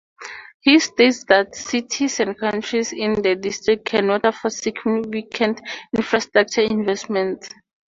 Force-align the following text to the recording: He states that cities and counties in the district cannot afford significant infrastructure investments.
He 0.61 0.79
states 0.79 1.25
that 1.25 1.53
cities 1.55 2.19
and 2.19 2.35
counties 2.39 2.91
in 2.91 3.21
the 3.21 3.35
district 3.35 3.85
cannot 3.85 4.25
afford 4.25 4.53
significant 4.53 5.61
infrastructure 5.95 6.61
investments. 6.63 7.49